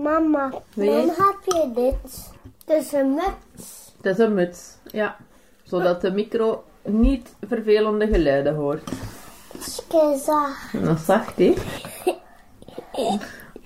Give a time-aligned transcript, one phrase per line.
[0.00, 2.30] Mama, waarom heb je dit?
[2.64, 3.92] Het is een muts.
[3.96, 5.16] Het is een muts, ja.
[5.62, 8.90] Zodat de micro niet vervelende geluiden hoort.
[10.72, 11.54] En dat is zacht, hè?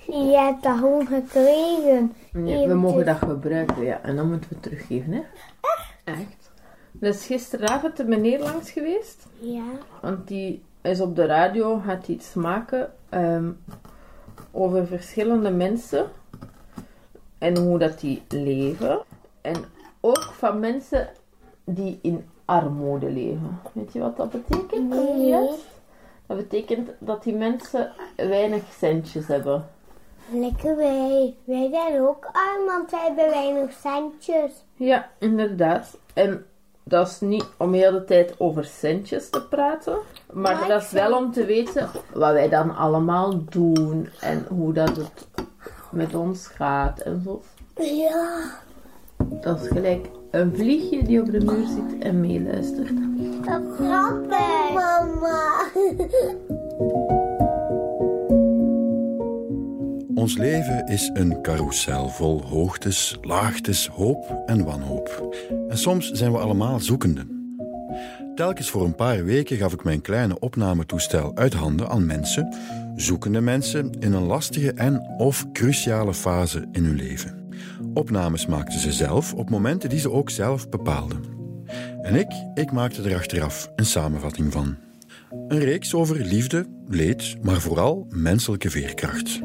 [0.05, 2.13] Je hebt dat gewoon gekregen.
[2.31, 4.01] Nee, we mogen dat gebruiken, ja.
[4.01, 5.21] En dan moeten we het teruggeven, hè?
[6.03, 6.51] Echt?
[6.91, 9.27] Dus gisteravond de meneer langs geweest.
[9.39, 9.63] Ja.
[10.01, 13.51] Want die is op de radio, gaat iets maken ehm,
[14.51, 16.05] over verschillende mensen.
[17.41, 18.99] En hoe dat die leven.
[19.41, 19.55] En
[19.99, 21.09] ook van mensen
[21.63, 23.59] die in armoede leven.
[23.73, 24.89] Weet je wat dat betekent?
[24.89, 25.49] Nee.
[26.25, 29.65] Dat betekent dat die mensen weinig centjes hebben.
[30.31, 31.35] Lekker wij.
[31.43, 34.51] Wij zijn ook arm, want wij hebben weinig centjes.
[34.75, 35.97] Ja, inderdaad.
[36.13, 36.45] En
[36.83, 39.97] dat is niet om heel de tijd over centjes te praten,
[40.31, 44.73] maar Maar dat is wel om te weten wat wij dan allemaal doen en hoe
[44.73, 45.27] dat het
[45.91, 47.41] met ons gaat en zo.
[47.75, 48.59] Ja.
[49.41, 52.91] Dat is gelijk een vliegje die op de muur zit en meeluistert.
[53.45, 54.73] Dat grappig.
[54.73, 55.65] Mama.
[60.15, 65.35] Ons leven is een carousel vol hoogtes, laagtes, hoop en wanhoop.
[65.69, 67.55] En soms zijn we allemaal zoekenden.
[68.35, 72.55] Telkens voor een paar weken gaf ik mijn kleine opnametoestel uit handen aan mensen,
[73.01, 77.49] zoekende mensen in een lastige en of cruciale fase in hun leven.
[77.93, 81.23] Opnames maakten ze zelf op momenten die ze ook zelf bepaalden.
[82.01, 84.75] En ik, ik maakte er achteraf een samenvatting van.
[85.47, 89.41] Een reeks over liefde, leed, maar vooral menselijke veerkracht.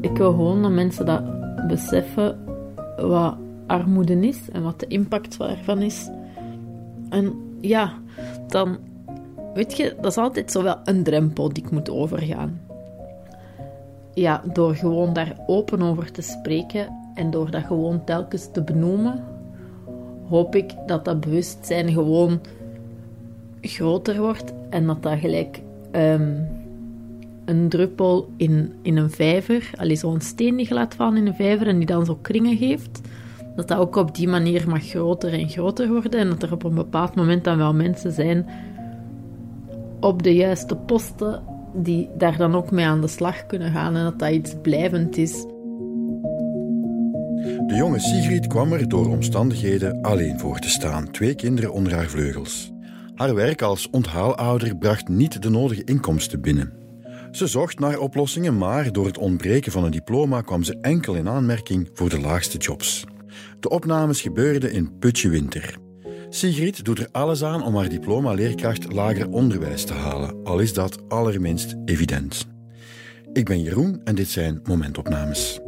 [0.00, 1.22] Ik wil gewoon dat mensen dat
[1.66, 2.38] beseffen
[2.96, 6.10] wat armoede is en wat de impact daarvan is.
[7.08, 7.92] En ja,
[8.48, 8.78] dan
[9.54, 12.60] weet je, dat is altijd zo wel een drempel die ik moet overgaan.
[14.14, 19.24] Ja, door gewoon daar open over te spreken en door dat gewoon telkens te benoemen,
[20.28, 22.40] hoop ik dat dat bewustzijn gewoon
[23.60, 25.60] groter wordt en dat dat gelijk
[25.90, 26.34] ehm,
[27.44, 31.34] een druppel in, in een vijver, allee, zo'n steen die je laat vallen in een
[31.34, 33.00] vijver en die dan zo kringen geeft,
[33.56, 36.64] dat dat ook op die manier mag groter en groter worden en dat er op
[36.64, 38.46] een bepaald moment dan wel mensen zijn
[40.00, 41.42] op de juiste posten
[41.74, 45.16] die daar dan ook mee aan de slag kunnen gaan en dat dat iets blijvend
[45.16, 45.46] is.
[47.66, 52.08] De jonge Sigrid kwam er door omstandigheden alleen voor te staan, twee kinderen onder haar
[52.08, 52.72] vleugels.
[53.14, 56.72] Haar werk als onthaalouder bracht niet de nodige inkomsten binnen.
[57.30, 61.28] Ze zocht naar oplossingen, maar door het ontbreken van een diploma kwam ze enkel in
[61.28, 63.04] aanmerking voor de laagste jobs.
[63.60, 65.78] De opnames gebeurden in Putje Winter.
[66.28, 70.72] Sigrid doet er alles aan om haar diploma leerkracht lager onderwijs te halen, al is
[70.72, 72.46] dat allerminst evident.
[73.32, 75.60] Ik ben Jeroen en dit zijn momentopnames.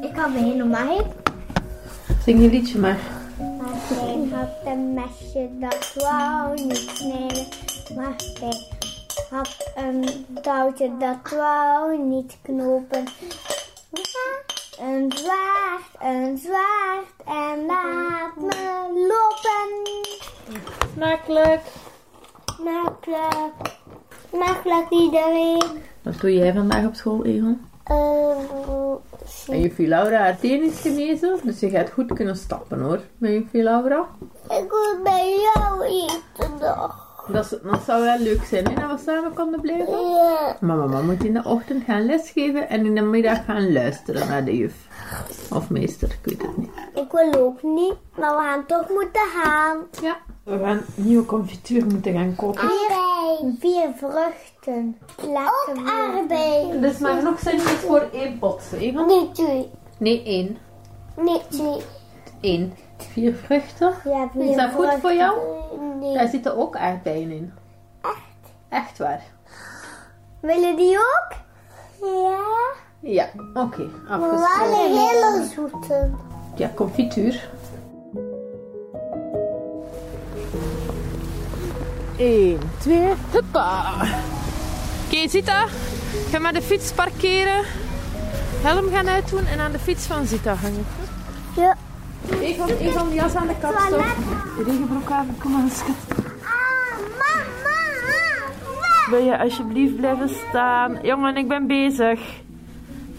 [0.00, 1.06] Ik had een mij.
[2.24, 2.98] Zing je liedje maar.
[3.38, 7.46] Maar hij had een mesje dat wou niet snijden.
[7.96, 8.66] Maar hij
[9.30, 10.04] had een
[10.42, 13.04] touwtje dat wou niet knopen.
[14.80, 19.90] Een zwaard, een zwaard en laat me lopen.
[20.94, 21.60] Smakelijk.
[22.64, 23.52] Makkelijk,
[24.32, 25.62] makkelijk iedereen.
[26.02, 27.66] Wat doe jij vandaag op school, Egon?
[27.84, 28.36] Eh,
[29.46, 33.32] En juffrouw Laura, haar teen is genezen, dus je gaat goed kunnen stappen hoor, met
[33.32, 34.06] juffrouw Laura.
[34.48, 37.01] ik wil bij jou eten nog.
[37.28, 40.00] Dat, zou wel leuk zijn, hè, dat we samen konden blijven.
[40.00, 40.56] Ja.
[40.60, 44.44] Maar mama moet in de ochtend gaan lesgeven en in de middag gaan luisteren naar
[44.44, 44.74] de juf.
[45.50, 46.70] Of meester, ik weet het niet.
[46.94, 49.76] Ik wil ook niet, maar we gaan toch moeten gaan.
[50.02, 50.16] Ja.
[50.44, 52.60] We gaan nieuwe confituur moeten gaan kopen.
[52.60, 53.56] Aardbei.
[53.58, 54.98] Vier vruchten.
[55.16, 56.80] Lekker ook aardbei.
[56.80, 59.06] Dus maar nog centjes voor één pot, Egon?
[59.06, 59.70] Nee, twee.
[59.98, 60.58] Nee, één.
[61.16, 61.80] Nee, twee.
[62.40, 62.72] Één.
[63.12, 63.92] Vier vruchten.
[64.04, 65.00] Ja, vier Is dat goed vruchten.
[65.00, 65.38] voor jou?
[66.00, 66.14] Nee.
[66.14, 67.52] Daar zitten ook aardbeien in.
[68.00, 68.52] Echt?
[68.68, 69.22] Echt waar?
[70.40, 71.32] Willen die ook?
[72.00, 72.40] Ja.
[73.00, 73.88] Ja, oké.
[74.08, 74.84] Maar wel afgesproken.
[74.84, 76.10] een hele zoete.
[76.54, 77.48] Ja, confituur.
[82.18, 83.92] 1, 2, huppa.
[85.06, 85.66] Oké, Zita.
[86.30, 87.64] Ga maar de fiets parkeren.
[88.62, 90.86] Helm gaan uitdoen en aan de fiets van Zita hangen.
[91.56, 91.76] Ja.
[92.30, 94.04] Egon, Egon, de jas aan de kant stop.
[94.56, 95.96] De regenbroek aan, kom aan, schat.
[96.42, 97.76] Ah, mama.
[99.10, 100.98] Wil je alsjeblieft blijven staan?
[101.02, 102.20] Jongen, ik ben bezig.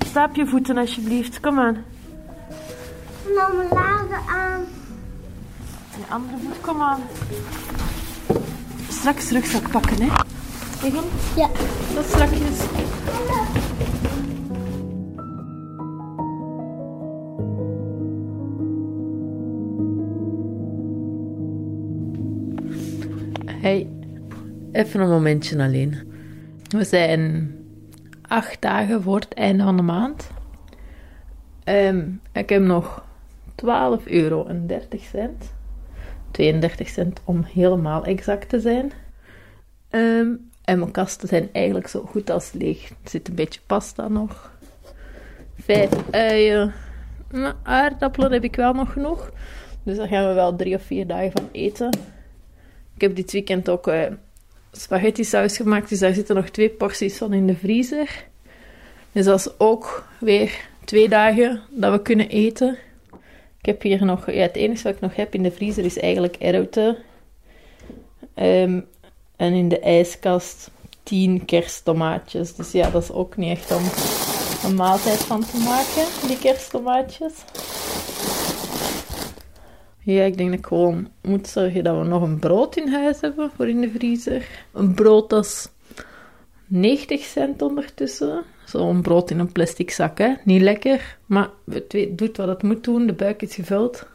[0.05, 1.83] Sta op je voeten alsjeblieft, kom aan.
[3.35, 4.61] Nou, mijn lagen aan.
[5.97, 7.01] Je andere voet, kom aan.
[8.89, 10.09] straks rugzak pakken, hè?
[10.83, 11.03] Egon?
[11.35, 11.49] Ja.
[11.95, 12.59] Tot strakjes.
[23.63, 23.87] Hey,
[24.71, 26.11] even een momentje alleen.
[26.67, 27.51] We zijn
[28.21, 30.29] acht dagen voor het einde van de maand.
[31.63, 33.05] Ehm, ik heb nog
[33.55, 35.53] 12 euro en 30 cent.
[36.31, 38.91] 32 cent om helemaal exact te zijn.
[39.89, 40.31] Ehm,
[40.63, 42.89] en mijn kasten zijn eigenlijk zo goed als leeg.
[42.89, 44.51] Er zit een beetje pasta nog.
[45.59, 46.73] Vijf uien.
[47.31, 49.31] Nou, aardappelen heb ik wel nog genoeg.
[49.83, 52.12] Dus daar gaan we wel drie of vier dagen van eten.
[52.95, 54.01] Ik heb dit weekend ook eh,
[54.71, 55.89] spaghetti saus gemaakt.
[55.89, 58.25] Dus daar zitten nog twee porties van in de vriezer.
[59.11, 62.77] Dus dat is ook weer twee dagen dat we kunnen eten.
[63.59, 64.31] Ik heb hier nog...
[64.31, 66.97] Ja, het enige wat ik nog heb in de vriezer is eigenlijk erwten.
[68.33, 68.79] Ehm,
[69.35, 70.71] en in de ijskast
[71.03, 72.55] 10 kersttomaatjes.
[72.55, 73.83] Dus ja, dat is ook niet echt om
[74.63, 77.33] een maaltijd van te maken, die kersttomaatjes.
[80.03, 83.21] Ja, ik denk dat ik gewoon moet zorgen dat we nog een brood in huis
[83.21, 84.47] hebben voor in de vriezer.
[84.71, 85.69] Een brood dat is
[86.67, 88.43] 90 cent ondertussen.
[88.65, 90.33] Zo'n brood in een plastic zak, hè.
[90.43, 93.07] Niet lekker, maar het doet wat het moet doen.
[93.07, 94.07] De buik is gevuld.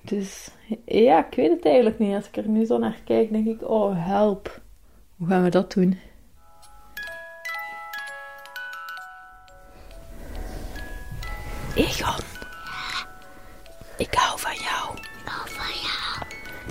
[0.00, 0.50] Dus
[0.84, 2.14] ja, ik weet het eigenlijk niet.
[2.14, 4.60] Als ik er nu zo naar kijk, denk ik, oh help.
[5.16, 5.98] Hoe gaan we dat doen?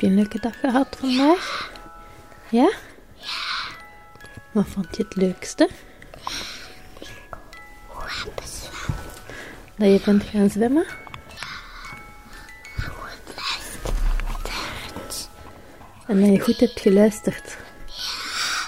[0.03, 1.71] Je een leuke dag gehad vandaag?
[2.50, 2.71] Ja?
[4.51, 5.69] Wat vond je het leukste?
[9.75, 10.85] Dat je bent gaan zwemmen?
[16.07, 17.57] En dat je goed hebt geluisterd?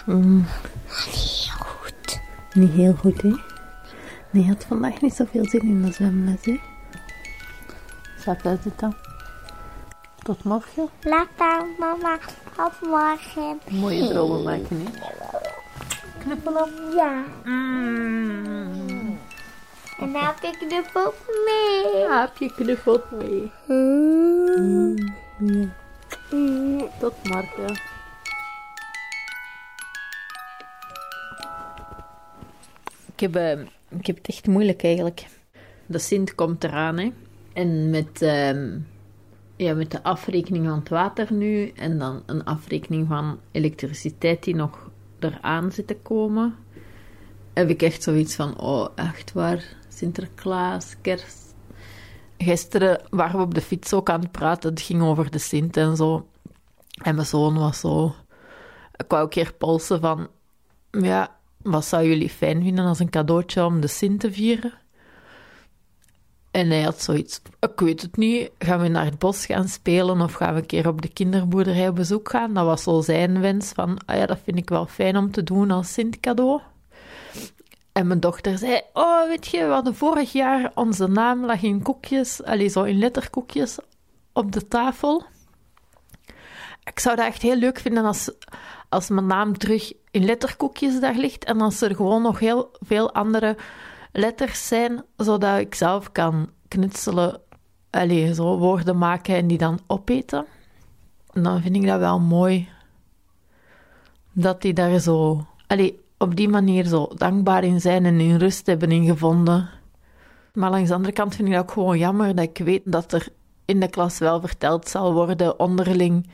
[0.05, 0.45] Mm,
[0.87, 2.19] heel goed?
[2.53, 3.33] niet heel goed, hè?
[4.29, 6.59] Nee, je had vandaag niet zoveel zin in de zwemles, hè?
[8.19, 8.95] Slaap uit het dan.
[10.25, 10.89] Tot morgen.
[11.03, 12.17] Later, mama.
[12.55, 13.59] Tot morgen.
[13.69, 14.91] Mooie dromen maken, hè?
[16.19, 16.69] Knuffelen.
[16.95, 17.23] Ja.
[17.43, 19.19] Mm.
[19.99, 22.07] En dan heb ik de pop mee.
[22.09, 23.51] Heb je knuffelt mee?
[23.67, 25.13] Mm.
[26.31, 26.89] Mm.
[26.99, 27.79] Tot morgen.
[33.13, 33.59] Ik heb, eh,
[33.99, 35.25] ik heb het echt moeilijk eigenlijk.
[35.85, 37.11] De Sint komt eraan, hè.
[37.53, 38.77] En met, ehm,
[39.55, 44.55] ja, met de afrekening van het water nu en dan een afrekening van elektriciteit die
[44.55, 46.55] nog eraan zit te komen,
[47.53, 51.55] heb ik echt zoiets van, oh, echt waar, Sinterklaas, kerst.
[52.37, 55.77] Gisteren waren we op de fiets ook aan het praten, het ging over de Sint
[55.77, 56.27] en zo.
[57.03, 58.15] En mijn zoon was zo...
[58.95, 60.27] Ik wou een keer polsen van...
[60.91, 64.73] Ja, wat zou jullie fijn vinden als een cadeautje om de Sint te vieren?
[66.55, 67.41] En hij had zoiets...
[67.59, 68.49] Ik weet het niet.
[68.59, 71.87] Gaan we naar het bos gaan spelen of gaan we een keer op de kinderboerderij
[71.87, 72.53] op bezoek gaan?
[72.53, 73.97] Dat was zo zijn wens van...
[74.05, 76.61] Ah ja, dat vind ik wel fijn om te doen als Sint cadeau.
[77.91, 78.81] En mijn dochter zei...
[78.93, 80.71] Oh, weet je, we hadden vorig jaar...
[80.75, 82.43] Onze naam lag in koekjes...
[82.43, 83.77] Allee, zo in letterkoekjes
[84.33, 85.23] op de tafel.
[86.83, 88.31] Ik zou dat echt heel leuk vinden als,
[88.89, 93.13] als mijn naam terug in letterkoekjes daar ligt en als er gewoon nog heel veel
[93.13, 93.57] andere
[94.17, 97.41] letters zijn, zodat ik zelf kan knutselen,
[97.89, 100.45] allee, zo woorden maken en die dan opeten.
[101.33, 102.69] En dan vind ik dat wel mooi
[104.31, 108.65] dat die daar zo, allee, op die manier zo dankbaar in zijn en in rust
[108.65, 109.69] hebben ingevonden.
[110.53, 113.13] Maar langs de andere kant vind ik dat ook gewoon jammer dat ik weet dat
[113.13, 113.27] er
[113.65, 116.27] in de klas wel verteld zal worden onderling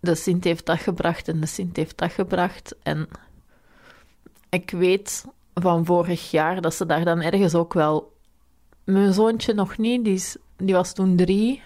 [0.00, 2.76] de Sint heeft dat gebracht en de Sint heeft dat gebracht.
[2.82, 3.08] En
[4.48, 5.24] ik weet
[5.60, 8.14] van vorig jaar dat ze daar dan ergens ook wel...
[8.84, 11.62] Mijn zoontje nog niet, die, is, die was toen drie.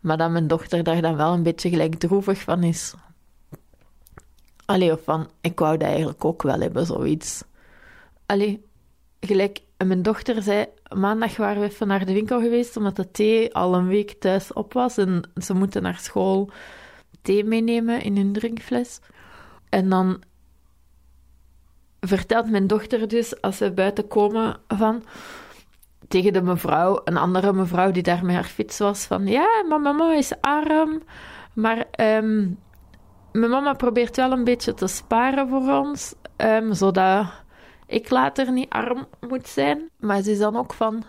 [0.00, 2.94] Maar dat mijn dochter daar dan wel een beetje gelijk droevig van is.
[4.64, 7.44] Allee, of van, ik wou dat eigenlijk ook wel hebben, zoiets.
[8.26, 8.64] Allee,
[9.20, 9.60] gelijk...
[9.86, 13.74] Mijn dochter zei, maandag waren we even naar de winkel geweest, omdat de thee al
[13.74, 14.96] een week thuis op was.
[14.96, 16.50] En ze moeten naar school
[17.22, 19.00] thee meenemen in hun drinkfles.
[19.68, 20.22] En dan
[22.06, 25.02] vertelt mijn dochter dus, als we buiten komen, van
[26.08, 29.82] tegen de mevrouw, een andere mevrouw die daar met haar fiets was, van ja, mijn
[29.82, 31.02] mama is arm,
[31.52, 32.48] maar ehm,
[33.32, 37.26] mijn mama probeert wel een beetje te sparen voor ons, ehm, zodat
[37.86, 39.90] ik later niet arm moet zijn.
[39.98, 41.02] Maar ze is dan ook van,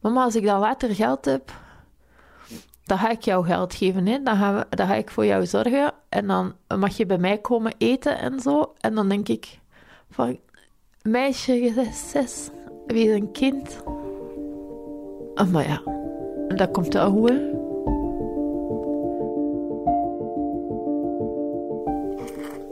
[0.00, 1.52] mama, als ik dan later geld heb,
[2.84, 4.06] dan ga ik jou geld geven.
[4.06, 4.22] Hè.
[4.22, 5.92] Dan, we, dan ga ik voor jou zorgen.
[6.08, 8.72] En dan mag je bij mij komen eten en zo.
[8.80, 9.58] En dan denk ik
[10.16, 10.38] van...
[11.02, 12.50] Meisje, je bent zes.
[12.86, 13.82] Wees een kind.
[15.34, 15.82] Ah, maar ja,
[16.56, 17.34] dat komt goed, hè.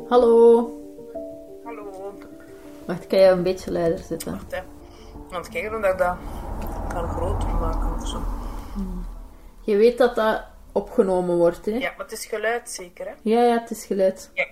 [0.09, 0.71] Hallo.
[1.65, 2.13] Hallo.
[2.87, 4.33] Wacht, kan je een beetje luider zitten?
[4.33, 4.59] Wacht, hè.
[5.31, 6.17] Aan het kijken of ik dat
[6.89, 8.21] kan groter maken of zo.
[9.61, 11.73] Je weet dat dat opgenomen wordt, hè?
[11.73, 13.13] Ja, maar het is geluid zeker, hè?
[13.23, 14.31] Ja, ja, het is geluid.
[14.35, 14.47] Ja.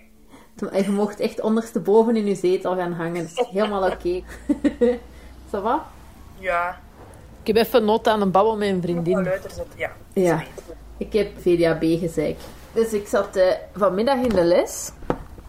[0.71, 3.28] En je mocht echt ondersteboven in je zetel gaan hangen.
[3.35, 4.23] Dat is helemaal oké.
[5.50, 5.87] Ça va?
[6.38, 6.81] Ja,
[7.42, 9.28] Ik heb even nood aan een babbel met een vriendin.
[9.76, 9.92] Ja.
[10.12, 10.42] Ja.
[10.97, 12.38] Ik heb VDAB gezeik.
[12.73, 14.90] Dus ik zat eh, vanmiddag in de les.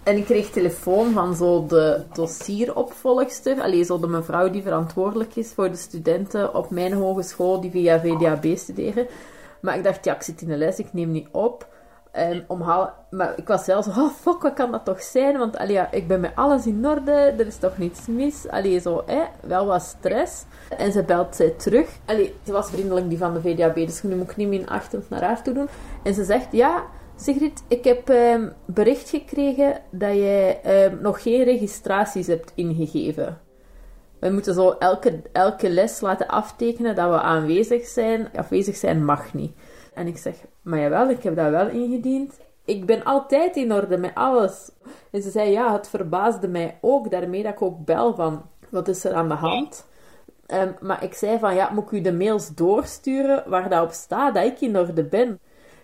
[0.03, 3.61] En ik kreeg telefoon van zo de dossieropvolgster.
[3.61, 7.99] Allee, zo de mevrouw die verantwoordelijk is voor de studenten op mijn hogeschool die via
[7.99, 9.07] VDAB studeren.
[9.59, 11.67] Maar ik dacht, ja, ik zit in de les, ik neem niet op.
[12.13, 15.37] En om hal- maar ik was wel zo, oh fuck, wat kan dat toch zijn?
[15.37, 18.47] Want allee, ja, ik ben met alles in orde, er is toch niets mis.
[18.49, 20.43] Allee, zo, hè, wel wat stress.
[20.77, 21.89] En ze belt zij terug.
[22.05, 25.09] Allee, ze was vriendelijk, die van de VDAB, dus nu moet ik niet meer achtend
[25.09, 25.67] naar haar toe doen.
[26.03, 26.83] En ze zegt, ja,
[27.15, 33.37] Sigrid, ik heb ehm, bericht gekregen dat jij ehm, nog geen registraties hebt ingegeven.
[34.19, 38.29] We moeten zo elke, elke les laten aftekenen dat we aanwezig zijn.
[38.35, 39.51] Afwezig zijn mag niet.
[39.93, 42.39] En ik zeg, maar jawel, ik heb dat wel ingediend.
[42.65, 44.71] Ik ben altijd in orde met alles.
[45.11, 47.11] En ze zei, ja, het verbaasde mij ook.
[47.11, 49.85] Daarmee dat ik ook bel van, wat is er aan de hand?
[50.45, 53.91] Ehm, maar ik zei van, ja, moet ik u de mails doorsturen waar dat op
[53.91, 55.39] staat dat ik in orde ben?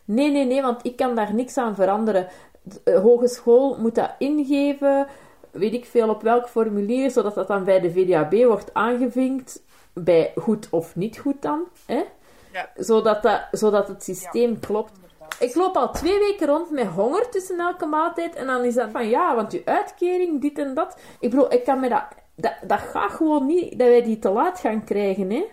[0.06, 2.28] Nee, nee, nee, want ik kan daar niks aan veranderen.
[2.62, 5.08] De eh, hogeschool moet dat ingeven,
[5.51, 9.63] weet ik veel op welk formulier, zodat dat dan bij de VDAB wordt aangevinkt,
[9.94, 12.04] bij goed of niet goed dan, hè?
[12.53, 12.70] Ja.
[12.75, 14.91] Zodat, dat, zodat het systeem klopt.
[15.39, 18.36] Ik loop al twee weken rond met honger tussen elke maaltijd.
[18.36, 20.98] En dan is dat van ja, want je uitkering, dit en dat.
[21.20, 22.03] Ik bedoel, ik kan me dat,
[22.36, 22.53] dat.
[22.63, 25.46] Dat gaat gewoon niet dat wij die te laat gaan krijgen, hè?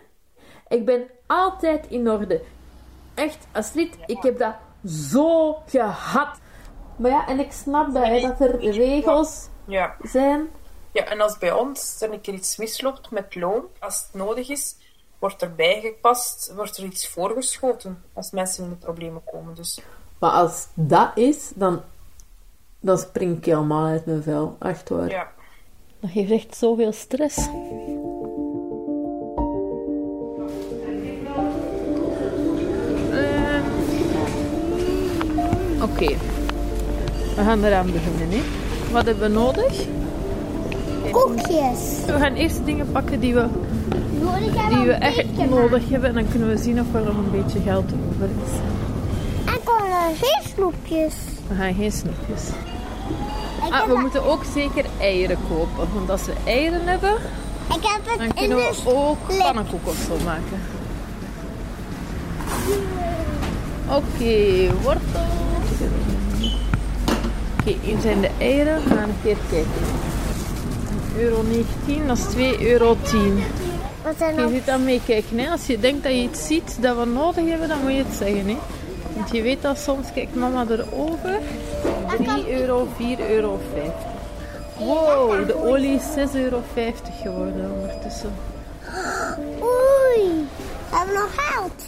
[0.68, 2.42] Ik ben altijd in orde.
[3.14, 4.54] Echt, Astrid, ik heb dat
[5.10, 6.38] zo gehad.
[6.96, 9.96] Maar ja, en ik snap dat, hè, dat er regels Ja.
[10.02, 10.48] zijn.
[10.92, 14.48] ja, en als bij ons er een keer iets misloopt met loon, als het nodig
[14.48, 14.76] is,
[15.18, 19.54] wordt er bijgepast, wordt er iets voorgeschoten als mensen in de problemen komen.
[19.54, 19.80] Dus
[20.18, 21.80] Maar als dat is, dan,
[22.80, 24.56] dan spring ik helemaal uit mijn vel.
[24.60, 25.10] Echt waar.
[25.10, 25.28] ja.
[26.00, 27.36] Dat geeft echt zoveel stress.
[27.36, 27.46] Eh,
[35.82, 36.06] Oké,
[37.36, 38.30] we gaan eraan beginnen.
[38.30, 38.42] Hè.
[38.92, 39.84] Wat hebben we nodig?
[41.10, 42.04] Koekjes.
[42.06, 43.46] We gaan eerst dingen pakken die we,
[44.68, 46.08] die we echt nodig hebben.
[46.08, 48.52] En dan kunnen we zien of er nog een beetje geld over is.
[49.44, 51.14] En kon geen snoepjes.
[51.48, 52.42] We gaan geen snoepjes.
[53.70, 55.88] Ah, we moeten ook zeker eieren kopen.
[55.94, 57.14] Want als we eieren hebben,
[57.74, 60.60] ik heb het dan kunnen we ook pannenkoek of zo maken.
[63.88, 65.34] Oké, wortels.
[67.60, 68.82] Oké, hier zijn de eieren.
[68.84, 69.70] We gaan een keer kijken.
[71.18, 72.96] Euro 19, dat is 2,10 euro.
[74.06, 75.38] Wat zijn Je zit aan meekijken.
[75.38, 75.50] Hè?
[75.50, 78.14] Als je denkt dat je iets ziet dat we nodig hebben, dan moet je het
[78.14, 78.48] zeggen.
[78.48, 78.56] Hè?
[79.14, 81.38] Want je weet dat soms, kijkt mama erover.
[82.18, 83.94] 3 euro, 4 euro 50.
[84.78, 86.62] Wow, de olie is 6,50 euro
[87.22, 88.34] geworden ondertussen.
[89.60, 90.46] Oei,
[90.90, 91.84] we hebben nog geld.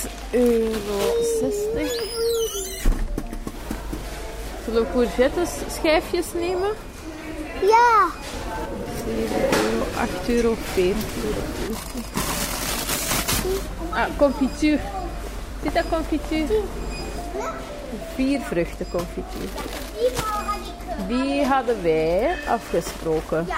[0.00, 1.22] 6,60 euro.
[4.64, 6.70] Zullen we courgettes schijfjes nemen?
[7.60, 8.06] Ja,
[9.16, 10.94] 7 euro, 8 euro 40.
[13.90, 14.78] Ah, confituur.
[15.62, 16.46] Zit dat confituur?
[18.14, 19.48] Vier vruchten confituur.
[21.06, 21.16] die.
[21.18, 23.44] Die hadden wij afgesproken.
[23.48, 23.56] Ja.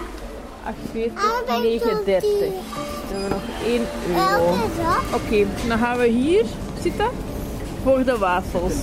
[0.64, 2.30] 48, Ah, dat is 39.
[2.30, 2.52] zo'n
[3.10, 4.56] Dan hebben we nog 1 euro.
[5.14, 6.44] Oké, dan gaan we hier
[6.82, 7.08] zitten
[7.82, 8.74] voor de wafels.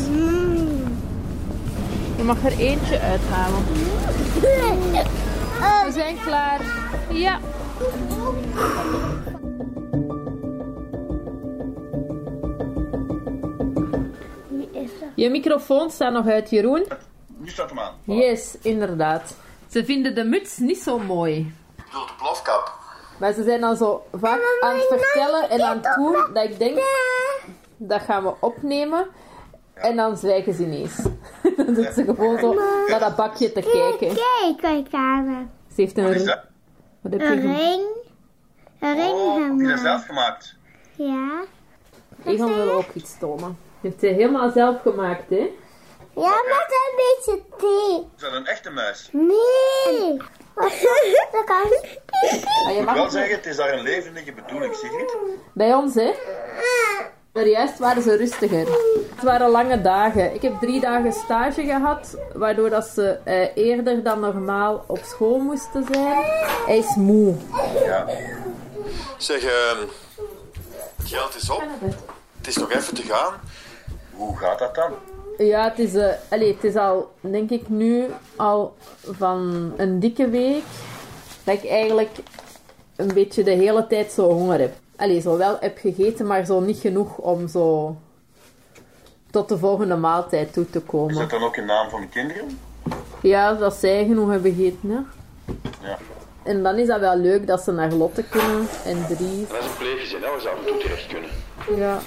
[2.17, 3.63] Je mag er eentje uithalen.
[5.57, 6.61] We zijn klaar.
[7.11, 7.39] Ja.
[14.49, 15.09] Wie is dat?
[15.15, 16.85] Je microfoon staat nog uit, Jeroen.
[17.37, 17.93] Nu staat hem aan.
[18.03, 19.35] Yes, inderdaad.
[19.69, 21.53] Ze vinden de muts niet zo mooi.
[21.77, 22.73] Ik bedoel de plofkap.
[23.19, 26.59] Maar ze zijn dan zo vaak aan het vertellen en aan het doen dat ik
[26.59, 26.79] denk,
[27.77, 29.07] dat gaan we opnemen.
[29.81, 30.95] En dan zwijgen ze ineens.
[31.57, 32.53] dan zit ze gewoon zo
[32.89, 34.15] naar dat bakje te kijken.
[34.15, 35.51] Kijk, kijk aan.
[35.75, 36.25] Ze heeft Wat is een...
[36.27, 36.39] dat?
[37.01, 37.81] Wat heb je Een ge- ring.
[38.79, 39.81] Een ring Oh, heb je gemaakt.
[39.81, 40.55] zelf gemaakt?
[40.95, 41.43] Ja.
[42.25, 43.57] Egon wil ook iets tonen.
[43.81, 45.49] Je hebt ze helemaal zelf gemaakt, hè?
[46.15, 48.05] Ja, met een beetje thee.
[48.15, 49.09] Is dat een echte muis?
[49.11, 50.17] Nee.
[50.53, 50.81] Wat is
[51.31, 51.43] dat?
[51.45, 51.55] kan
[52.67, 55.17] Ah, je mag wel zeggen, het is daar een levendige bedoeling, Sigrid.
[55.53, 56.13] Bij ons, hè?
[57.37, 58.67] Maar juist waren ze rustiger.
[59.15, 60.33] Het waren lange dagen.
[60.33, 65.39] Ik heb drie dagen stage gehad, waardoor dat ze eh, eerder dan normaal op school
[65.39, 66.23] moesten zijn.
[66.65, 67.35] Hij is moe.
[67.85, 68.05] Ja.
[69.17, 69.77] Zeg, ehm,
[70.95, 71.63] het geld is op.
[72.37, 73.33] Het is nog even te gaan.
[74.13, 74.91] Hoe gaat dat dan?
[75.37, 75.93] Ja, het is,
[76.29, 78.75] allee, het is al, denk ik, nu al
[79.17, 80.63] van een dikke week
[81.43, 82.17] dat ik eigenlijk
[82.95, 84.73] een beetje de hele tijd zo honger heb.
[84.97, 87.95] Allee, zo wel heb gegeten, maar zo niet genoeg om zo
[89.31, 91.15] tot de volgende maaltijd toe te Is komen.
[91.15, 92.59] dat dan ook in naam van de kinderen?
[93.21, 94.99] Ja, dat zij genoeg hebben gegeten, hè.
[95.87, 95.97] Ja.
[96.43, 99.47] En dan is dat wel leuk dat ze naar Lotte kunnen en Dries.
[99.49, 101.29] Dat is een pleeggezin, hè, waar ze af en toe terecht kunnen.
[101.77, 101.99] Ja,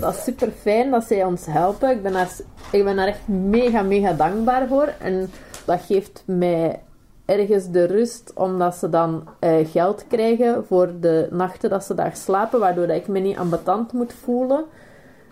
[0.00, 1.90] dat is super fijn dat zij ons helpen.
[1.90, 2.30] Ik ben, daar,
[2.72, 4.92] ik ben daar echt mega, mega dankbaar voor.
[4.98, 5.30] En
[5.64, 6.80] dat geeft mij
[7.26, 12.16] ergens de rust, omdat ze dan eh, geld krijgen voor de nachten dat ze daar
[12.16, 14.64] slapen, waardoor dat ik me niet ambetant moet voelen.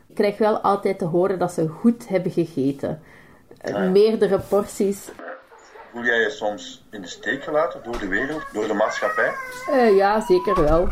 [0.09, 3.03] Ik krijg wel altijd te horen dat ze goed hebben gegeten.
[3.59, 5.09] Eh, Meerdere porties.
[5.93, 9.33] Voel jij je soms in de steek gelaten door de wereld, door de maatschappij?
[9.71, 10.89] Eh, ja, zeker wel.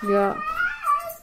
[0.00, 0.36] Ja.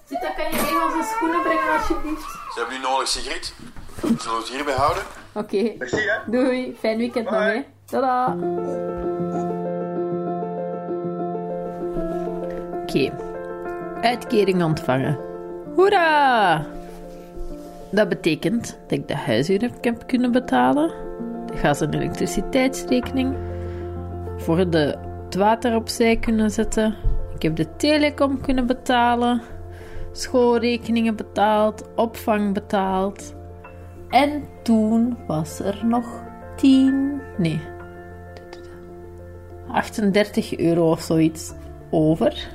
[0.06, 2.22] Zita, kan je mee onze schoenen brengen alsjeblieft?
[2.54, 3.54] Ze hebben u nodig, Sigrid.
[4.02, 5.04] Zullen we het hierbij houden?
[5.34, 5.58] Oké.
[5.80, 6.32] Hè?
[6.32, 7.52] Doei, fijn weekend nog, Bye.
[7.54, 7.64] hè.
[7.88, 8.36] Tada!
[12.82, 13.12] Oké,
[14.02, 15.18] uitkering ontvangen.
[15.76, 16.66] Hoera!
[17.92, 20.92] Dat betekent dat ik de huishuur heb kunnen betalen,
[21.46, 23.36] de gas- en elektriciteitsrekening,
[24.38, 26.96] voor de het water opzij kunnen zetten.
[27.36, 29.42] Ik heb de telecom kunnen betalen,
[30.12, 33.36] schoolrekeningen betaald, opvang betaald.
[34.10, 36.24] En toen was er nog
[36.56, 37.62] 10, nee,
[39.72, 41.54] 38 euro of zoiets
[41.90, 42.50] over.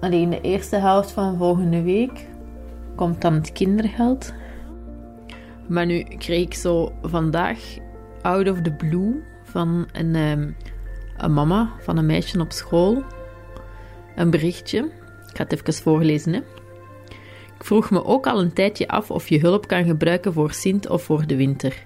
[0.00, 2.26] Alleen de eerste helft van volgende week
[2.94, 4.32] komt dan het kindergeld.
[5.66, 7.58] Maar nu kreeg ik zo vandaag
[8.22, 10.50] out of the blue van een, ehm,
[11.16, 13.04] een mama van een meisje op school
[14.16, 14.78] een berichtje.
[15.30, 16.38] Ik ga het even voorlezen, hè.
[17.56, 20.88] Ik vroeg me ook al een tijdje af of je hulp kan gebruiken voor Sint
[20.88, 21.82] of voor de winter.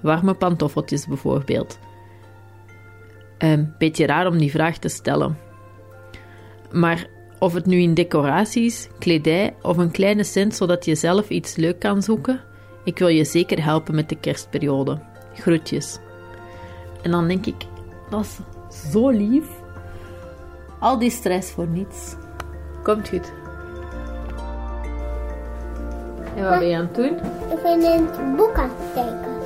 [0.00, 1.78] Warme pantoffeltjes bijvoorbeeld.
[3.40, 5.38] Een beetje raar om die vraag te stellen.
[6.70, 7.06] Maar
[7.38, 11.78] of het nu in decoraties, kledij of een kleine cent zodat je zelf iets leuk
[11.78, 12.40] kan zoeken,
[12.84, 14.98] ik wil je zeker helpen met de kerstperiode.
[15.34, 15.98] Groetjes.
[17.02, 17.66] En dan denk ik,
[18.10, 18.38] dat is
[18.92, 19.46] zo lief.
[20.78, 22.14] Al die stress voor niets.
[22.82, 23.32] Komt goed.
[26.36, 27.16] En wat ben je aan het doen?
[27.50, 29.38] Ik ben in het boek aan het kijken.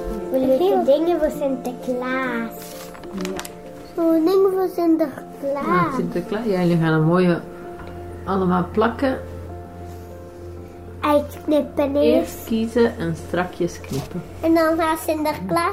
[0.59, 2.84] Leuke dingen voor Sinterklaas.
[3.97, 5.95] Zo'n ding voor Sinterklaas.
[5.97, 6.45] Sinterklaas.
[6.45, 7.41] Ja, jullie gaan een mooie
[8.25, 9.19] allemaal plakken.
[11.01, 12.35] Uitknippen eerst.
[12.35, 14.23] Eerst kiezen en strakjes knippen.
[14.41, 15.73] En dan gaat Sinterklaas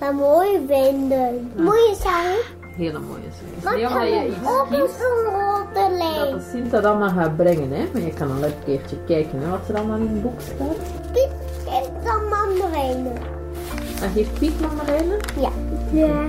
[0.00, 1.52] dat mooi vinden.
[1.56, 2.58] Mooie zaak.
[2.76, 3.20] Hele mooie
[3.54, 6.34] Niet omdat kan je iets op kiest een rode dat lijn?
[6.34, 7.88] de Sint dat allemaal gaat brengen, hè.
[7.92, 10.76] Maar je kan al een keertje kijken hè, wat er allemaal in het boek staat.
[11.12, 11.30] Dit
[11.66, 13.16] is dan mandarijnen.
[14.02, 15.16] En geeft Piet mandarijnen?
[15.40, 15.50] Ja.
[15.92, 16.26] Ja.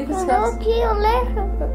[0.00, 0.64] Lieve schat, ook
[0.98, 1.68] lekker.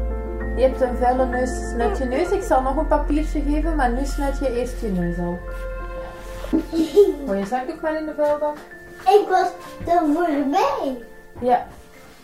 [0.56, 2.30] je hebt een vuile neus, snuit je neus.
[2.30, 5.38] Ik zal nog een papiertje geven, maar nu snuit je eerst je neus al.
[7.24, 8.56] Wil je zakdoek maar in de vuilbak?
[8.98, 9.48] Ik was
[9.86, 11.04] er voorbij.
[11.40, 11.66] Ja.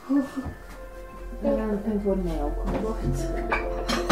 [1.42, 2.54] En, en voor mij ook.
[2.82, 4.11] Wacht.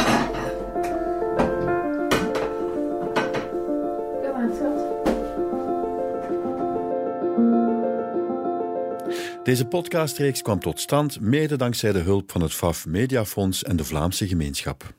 [9.43, 13.85] Deze podcastreeks kwam tot stand mede dankzij de hulp van het FAF Mediafonds en de
[13.85, 14.95] Vlaamse gemeenschap.